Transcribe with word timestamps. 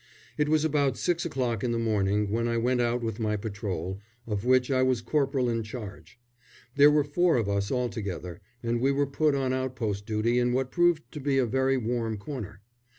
It 0.35 0.49
was 0.49 0.65
about 0.65 0.97
six 0.97 1.25
o'clock 1.25 1.63
in 1.63 1.71
the 1.73 1.77
morning 1.77 2.31
when 2.31 2.47
I 2.47 2.57
went 2.57 2.81
out 2.81 3.03
with 3.03 3.19
my 3.19 3.37
patrol, 3.37 3.99
of 4.25 4.43
which 4.43 4.71
I 4.71 4.81
was 4.81 4.99
corporal 4.99 5.47
in 5.47 5.61
charge. 5.61 6.19
There 6.75 6.89
were 6.89 7.03
four 7.03 7.37
of 7.37 7.47
us 7.47 7.71
altogether, 7.71 8.41
and 8.63 8.81
we 8.81 8.89
were 8.91 9.05
put 9.05 9.35
on 9.35 9.53
outpost 9.53 10.07
duty 10.07 10.39
in 10.39 10.53
what 10.53 10.71
proved 10.71 11.03
to 11.11 11.19
be 11.19 11.37
a 11.37 11.45
very 11.45 11.77
warm 11.77 12.17
corner. 12.17 12.61